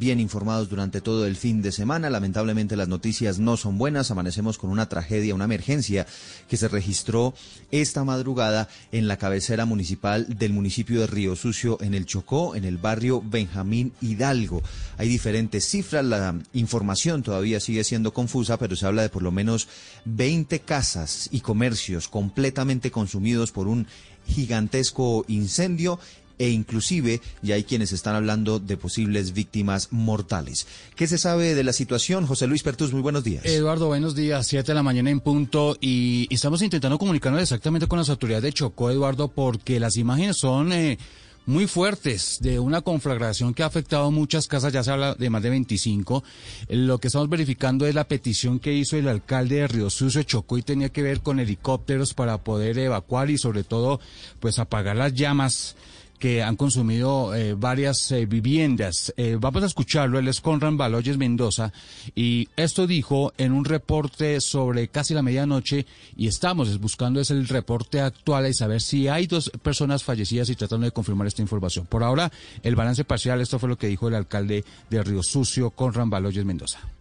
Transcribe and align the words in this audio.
bien 0.00 0.18
informados 0.18 0.68
durante 0.68 1.00
todo 1.00 1.26
el 1.26 1.36
fin 1.36 1.62
de 1.62 1.70
semana. 1.70 2.10
Lamentablemente 2.10 2.74
las 2.74 2.88
noticias 2.88 3.38
no 3.38 3.56
son 3.56 3.78
buenas. 3.78 4.10
Amanecemos 4.10 4.58
con 4.58 4.70
una 4.70 4.88
tragedia, 4.88 5.34
una 5.34 5.44
emergencia 5.44 6.06
que 6.48 6.56
se 6.56 6.66
registró 6.66 7.34
esta 7.70 8.02
madrugada 8.02 8.68
en 8.90 9.06
la 9.06 9.18
cabecera 9.18 9.66
municipal 9.66 10.26
del 10.38 10.54
municipio 10.54 11.00
de 11.00 11.06
Río 11.06 11.36
Sucio, 11.36 11.78
en 11.82 11.94
el 11.94 12.06
Chocó, 12.06 12.56
en 12.56 12.64
el 12.64 12.78
barrio 12.78 13.22
Benjamín 13.24 13.92
Hidalgo. 14.00 14.62
Hay 14.96 15.08
diferentes 15.08 15.68
cifras, 15.68 16.04
la 16.04 16.34
información 16.54 17.22
todavía 17.22 17.60
sigue 17.60 17.84
siendo 17.84 18.14
confusa, 18.14 18.56
pero 18.56 18.76
se 18.76 18.86
habla 18.86 19.02
de 19.02 19.10
por 19.10 19.22
lo 19.22 19.30
menos 19.30 19.68
20 20.06 20.60
casas 20.60 21.28
y 21.30 21.40
comercios 21.40 22.08
completamente 22.08 22.90
consumidos 22.90 23.52
por 23.52 23.68
un 23.68 23.86
gigantesco 24.26 25.24
incendio 25.28 25.98
e 26.40 26.48
inclusive 26.48 27.20
ya 27.42 27.54
hay 27.54 27.64
quienes 27.64 27.92
están 27.92 28.16
hablando 28.16 28.58
de 28.58 28.78
posibles 28.78 29.34
víctimas 29.34 29.88
mortales. 29.90 30.66
¿Qué 30.96 31.06
se 31.06 31.18
sabe 31.18 31.54
de 31.54 31.62
la 31.62 31.74
situación? 31.74 32.26
José 32.26 32.46
Luis 32.46 32.62
Pertus, 32.62 32.94
muy 32.94 33.02
buenos 33.02 33.24
días. 33.24 33.44
Eduardo, 33.44 33.88
buenos 33.88 34.14
días. 34.14 34.46
Siete 34.46 34.72
de 34.72 34.76
la 34.76 34.82
mañana 34.82 35.10
en 35.10 35.20
punto 35.20 35.76
y 35.82 36.26
estamos 36.30 36.62
intentando 36.62 36.98
comunicarnos 36.98 37.42
exactamente 37.42 37.86
con 37.86 37.98
las 37.98 38.08
autoridades 38.08 38.44
de 38.44 38.52
Chocó, 38.54 38.90
Eduardo, 38.90 39.28
porque 39.28 39.78
las 39.78 39.96
imágenes 39.98 40.38
son... 40.38 40.72
Eh, 40.72 40.98
muy 41.46 41.66
fuertes 41.66 42.38
de 42.40 42.60
una 42.60 42.82
conflagración 42.82 43.54
que 43.54 43.62
ha 43.62 43.66
afectado 43.66 44.10
muchas 44.10 44.46
casas, 44.46 44.72
ya 44.72 44.84
se 44.84 44.90
habla 44.92 45.14
de 45.14 45.30
más 45.30 45.42
de 45.42 45.50
25. 45.50 46.22
Lo 46.68 46.98
que 46.98 47.08
estamos 47.08 47.28
verificando 47.28 47.86
es 47.86 47.94
la 47.94 48.04
petición 48.04 48.60
que 48.60 48.74
hizo 48.74 48.96
el 48.96 49.08
alcalde 49.08 49.56
de 49.56 49.66
Río 49.66 49.90
Sucio 49.90 50.22
Chocó 50.22 50.58
y 50.58 50.62
tenía 50.62 50.90
que 50.90 51.02
ver 51.02 51.22
con 51.22 51.40
helicópteros 51.40 52.14
para 52.14 52.38
poder 52.38 52.78
evacuar 52.78 53.30
y 53.30 53.38
sobre 53.38 53.64
todo 53.64 54.00
pues 54.38 54.58
apagar 54.58 54.96
las 54.96 55.14
llamas 55.14 55.76
que 56.20 56.42
han 56.42 56.54
consumido 56.54 57.34
eh, 57.34 57.54
varias 57.54 58.12
eh, 58.12 58.26
viviendas. 58.26 59.12
Eh, 59.16 59.38
vamos 59.40 59.62
a 59.62 59.66
escucharlo, 59.66 60.18
él 60.18 60.28
es 60.28 60.40
Conran 60.40 60.76
Baloyes 60.76 61.16
Mendoza 61.16 61.72
y 62.14 62.48
esto 62.56 62.86
dijo 62.86 63.32
en 63.38 63.52
un 63.52 63.64
reporte 63.64 64.40
sobre 64.40 64.88
casi 64.88 65.14
la 65.14 65.22
medianoche 65.22 65.86
y 66.16 66.28
estamos 66.28 66.78
buscando 66.78 67.20
es 67.20 67.30
el 67.30 67.48
reporte 67.48 68.00
actual 68.00 68.46
y 68.46 68.54
saber 68.54 68.82
si 68.82 69.08
hay 69.08 69.26
dos 69.26 69.50
personas 69.62 70.04
fallecidas 70.04 70.50
y 70.50 70.56
tratando 70.56 70.84
de 70.84 70.92
confirmar 70.92 71.26
esta 71.26 71.42
información. 71.42 71.86
Por 71.86 72.04
ahora, 72.04 72.30
el 72.62 72.76
balance 72.76 73.04
parcial, 73.04 73.40
esto 73.40 73.58
fue 73.58 73.70
lo 73.70 73.78
que 73.78 73.86
dijo 73.86 74.06
el 74.06 74.14
alcalde 74.14 74.64
de 74.90 75.02
Río 75.02 75.22
Sucio, 75.22 75.70
Conran 75.70 76.10
Baloyes 76.10 76.44
Mendoza. 76.44 76.99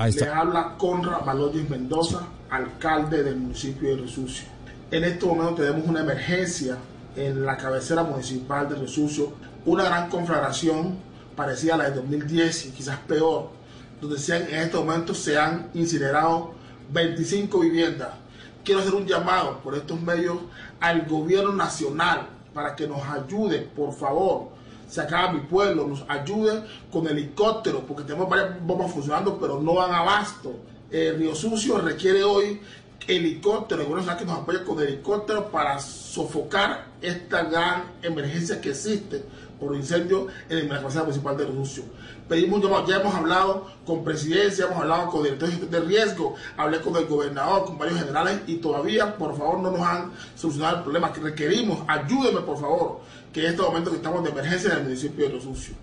Le 0.00 0.28
habla 0.30 0.76
Conrad 0.78 1.26
Baloyes 1.26 1.68
Mendoza, 1.68 2.22
alcalde 2.48 3.22
del 3.22 3.36
municipio 3.36 3.90
de 3.90 4.00
Resucio. 4.00 4.48
En 4.90 5.04
este 5.04 5.26
momento 5.26 5.56
tenemos 5.56 5.86
una 5.86 6.00
emergencia 6.00 6.78
en 7.14 7.44
la 7.44 7.58
cabecera 7.58 8.02
municipal 8.02 8.66
de 8.66 8.76
Resucio, 8.76 9.34
una 9.66 9.84
gran 9.84 10.08
conflagración 10.08 10.96
parecida 11.36 11.74
a 11.74 11.76
la 11.76 11.90
de 11.90 11.96
2010 11.96 12.66
y 12.66 12.70
quizás 12.70 12.98
peor, 13.00 13.50
donde 14.00 14.16
en 14.16 14.60
este 14.60 14.78
momento 14.78 15.12
se 15.12 15.38
han 15.38 15.68
incinerado 15.74 16.54
25 16.90 17.60
viviendas. 17.60 18.08
Quiero 18.64 18.80
hacer 18.80 18.94
un 18.94 19.06
llamado 19.06 19.58
por 19.58 19.74
estos 19.74 20.00
medios 20.00 20.38
al 20.80 21.02
gobierno 21.02 21.52
nacional 21.52 22.26
para 22.54 22.74
que 22.74 22.88
nos 22.88 23.02
ayude, 23.06 23.58
por 23.76 23.92
favor, 23.92 24.48
se 24.90 25.00
acaba 25.00 25.32
mi 25.32 25.40
pueblo, 25.40 25.86
nos 25.86 26.04
ayude 26.08 26.64
con 26.90 27.06
helicópteros, 27.06 27.82
porque 27.86 28.02
tenemos 28.02 28.28
varias 28.28 28.60
bombas 28.60 28.92
funcionando, 28.92 29.38
pero 29.38 29.60
no 29.60 29.74
van 29.74 29.92
abasto. 29.92 30.56
Eh, 30.90 31.14
Río 31.16 31.34
Sucio 31.34 31.78
requiere 31.78 32.24
hoy 32.24 32.60
helicópteros, 33.06 33.88
bueno, 33.88 34.18
que 34.18 34.24
nos 34.24 34.38
apoye 34.38 34.64
con 34.64 34.80
helicópteros 34.80 35.44
para 35.46 35.78
sofocar 35.78 36.86
esta 37.00 37.44
gran 37.44 37.84
emergencia 38.02 38.60
que 38.60 38.70
existe 38.70 39.24
por 39.60 39.76
incendio 39.76 40.26
en 40.48 40.68
la 40.68 40.78
cabecera 40.78 41.04
municipal 41.04 41.36
de 41.36 41.44
Río 41.44 41.64
Pedimos, 42.28 42.88
ya 42.88 42.96
hemos 42.96 43.14
hablado 43.14 43.66
con 43.84 44.04
presidencia, 44.04 44.66
hemos 44.66 44.78
hablado 44.78 45.10
con 45.10 45.24
directores 45.24 45.70
de 45.70 45.80
riesgo, 45.80 46.36
hablé 46.56 46.80
con 46.80 46.96
el 46.96 47.06
gobernador, 47.06 47.64
con 47.66 47.78
varios 47.78 47.98
generales 47.98 48.40
y 48.46 48.56
todavía, 48.56 49.16
por 49.16 49.36
favor, 49.36 49.58
no 49.58 49.72
nos 49.72 49.80
han 49.80 50.12
solucionado 50.36 50.78
el 50.78 50.82
problema 50.82 51.12
que 51.12 51.20
requerimos. 51.20 51.80
Ayúdenme, 51.88 52.40
por 52.40 52.58
favor 52.60 53.00
que 53.32 53.40
en 53.40 53.46
este 53.50 53.62
momento 53.62 53.90
que 53.90 53.96
estamos 53.96 54.24
de 54.24 54.30
emergencia 54.30 54.72
en 54.72 54.78
el 54.78 54.84
municipio 54.84 55.28
de 55.28 55.40
Sucios. 55.40 55.76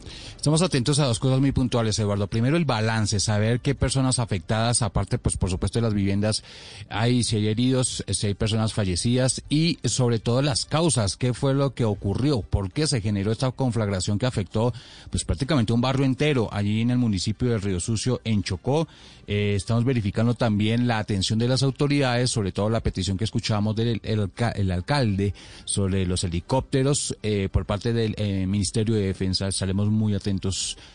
Estamos 0.47 0.62
atentos 0.62 0.97
a 1.00 1.06
dos 1.06 1.19
cosas 1.19 1.41
muy 1.41 1.52
puntuales, 1.52 2.00
Eduardo. 2.00 2.28
Primero, 2.28 2.56
el 2.56 2.63
balance, 2.63 3.19
saber 3.19 3.59
qué 3.59 3.75
personas 3.75 4.18
afectadas, 4.18 4.81
aparte, 4.81 5.18
pues 5.18 5.35
por 5.35 5.50
supuesto, 5.50 5.80
de 5.80 5.84
las 5.84 5.94
viviendas, 5.94 6.41
hay, 6.88 7.25
si 7.25 7.35
hay 7.35 7.50
heridos, 7.50 8.02
si 8.08 8.28
hay 8.28 8.34
personas 8.34 8.72
fallecidas 8.72 9.44
y 9.50 9.78
sobre 9.84 10.19
todo 10.19 10.41
las 10.41 10.63
causas, 10.63 11.18
qué 11.18 11.34
fue 11.34 11.53
lo 11.53 11.74
que 11.74 11.84
ocurrió, 11.84 12.44
por 12.44 12.72
qué 12.72 12.88
se 12.88 13.02
generó 13.02 13.34
esta 13.34 13.52
conflagración 13.52 14.19
que 14.19 14.25
afectó, 14.25 14.74
pues 15.09 15.25
prácticamente 15.25 15.74
un 15.74 15.81
barrio 15.81 16.06
entero 16.06 16.47
allí 16.53 16.79
en 16.79 16.91
el 16.91 16.97
municipio 16.97 17.50
de 17.50 17.58
Río 17.58 17.81
Sucio, 17.81 18.22
en 18.24 18.41
Chocó. 18.41 18.88
Eh, 19.29 19.56
estamos 19.56 19.84
verificando 19.84 20.35
también 20.35 20.88
la 20.88 21.00
atención 21.00 21.38
de 21.38 21.50
las 21.50 21.62
autoridades, 21.62 22.31
sobre 22.31 22.53
todo 22.53 22.69
la 22.69 22.79
petición 22.79 23.18
que 23.18 23.25
escuchamos 23.25 23.75
del 23.75 24.00
el, 24.02 24.72
alcalde 24.72 25.34
sobre 25.66 26.06
los 26.06 26.24
helicópteros 26.24 27.18
eh, 27.22 27.50
por 27.52 27.66
parte 27.66 27.91
del 27.91 28.16
eh, 28.18 28.47
Ministerio 28.47 28.96
de 28.96 29.08
Defensa. 29.08 29.50
Estaremos 29.50 29.90
muy 29.90 30.16
atentos 30.16 30.36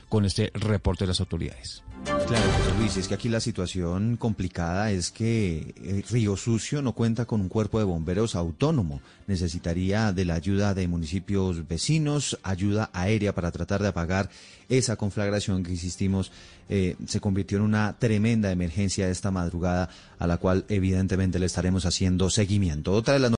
con 0.09 0.25
este 0.25 0.51
reporte 0.55 1.05
de 1.05 1.09
las 1.09 1.21
autoridades. 1.21 1.83
Claro, 2.05 2.51
Luis, 2.81 2.97
es 2.97 3.07
que 3.07 3.15
aquí 3.15 3.29
la 3.29 3.39
situación 3.39 4.17
complicada 4.17 4.91
es 4.91 5.13
que 5.13 6.03
Río 6.11 6.37
Sucio 6.37 6.83
no 6.83 6.95
cuenta 6.95 7.27
con 7.27 7.41
un 7.41 7.49
cuerpo 7.49 7.79
de 7.79 7.85
bomberos 7.85 8.35
autónomo. 8.35 9.01
Necesitaría 9.29 10.13
de 10.13 10.25
la 10.25 10.35
ayuda 10.35 10.75
de 10.75 10.89
municipios 10.89 11.69
vecinos, 11.69 12.41
ayuda 12.43 12.91
aérea 12.93 13.37
para 13.37 13.53
tratar 13.53 13.83
de 13.83 13.89
apagar 13.89 14.31
esa 14.69 14.97
conflagración 14.97 15.63
que, 15.63 15.71
insistimos, 15.71 16.33
se 16.69 17.21
convirtió 17.21 17.59
en 17.59 17.65
una 17.65 17.97
tremenda 17.99 18.51
emergencia 18.51 19.09
esta 19.09 19.31
madrugada 19.31 19.89
a 20.19 20.27
la 20.27 20.39
cual 20.39 20.65
evidentemente 20.69 21.39
le 21.39 21.47
estaremos 21.47 21.87
haciendo 21.87 22.31
seguimiento. 22.31 22.93
Otra 22.93 23.15
de 23.15 23.21
las 23.21 23.31